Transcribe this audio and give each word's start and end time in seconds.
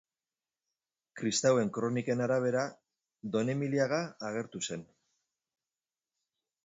Kristauen 1.21 1.69
kroniken 1.75 2.23
arabera 2.27 2.63
Donemiliaga 3.37 4.01
agertu 4.31 4.63
zen. 4.73 4.87